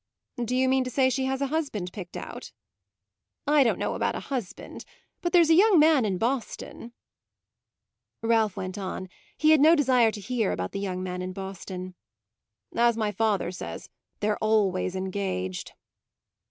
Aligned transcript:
"Do 0.43 0.55
you 0.55 0.67
mean 0.67 0.83
to 0.83 0.89
say 0.89 1.11
she 1.11 1.25
has 1.25 1.41
a 1.43 1.53
husband 1.53 1.93
picked 1.93 2.17
out?" 2.17 2.51
"I 3.45 3.63
don't 3.63 3.77
know 3.77 3.93
about 3.93 4.15
a 4.15 4.19
husband, 4.31 4.83
but 5.21 5.31
there's 5.31 5.51
a 5.51 5.53
young 5.53 5.77
man 5.77 6.05
in 6.05 6.17
Boston!" 6.17 6.93
Ralph 8.23 8.57
went 8.57 8.79
on; 8.79 9.09
he 9.37 9.51
had 9.51 9.59
no 9.61 9.75
desire 9.75 10.09
to 10.09 10.19
hear 10.19 10.51
about 10.51 10.71
the 10.71 10.79
young 10.79 11.03
man 11.03 11.21
in 11.21 11.33
Boston. 11.33 11.93
"As 12.75 12.97
my 12.97 13.11
father 13.11 13.51
says, 13.51 13.89
they're 14.21 14.37
always 14.43 14.95
engaged!" 14.95 15.73